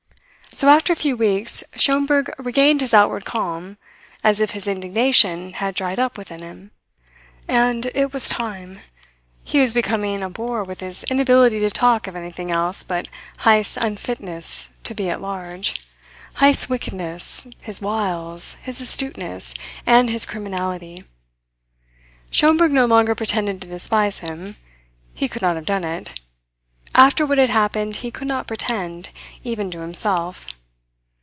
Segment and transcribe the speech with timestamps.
[0.53, 3.77] So, after a few weeks, Schomberg regained his outward calm,
[4.21, 6.71] as if his indignation had dried up within him.
[7.47, 8.81] And it was time.
[9.45, 13.07] He was becoming a bore with his inability to talk of anything else but
[13.45, 15.87] Heyst's unfitness to be at large,
[16.41, 19.53] Heyst's wickedness, his wiles, his astuteness,
[19.85, 21.05] and his criminality.
[22.29, 24.57] Schomberg no longer pretended to despise him.
[25.13, 26.19] He could not have done it.
[26.93, 29.11] After what had happened he could not pretend,
[29.45, 30.45] even to himself.